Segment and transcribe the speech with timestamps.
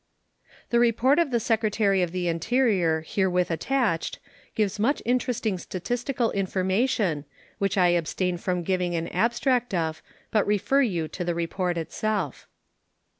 [0.71, 4.17] The report of the Secretary of the Interior herewith attached
[4.55, 7.23] gives much interesting statistical information,
[7.59, 10.01] which I abstain from giving an abstract of,
[10.31, 12.47] but refer you to the report itself.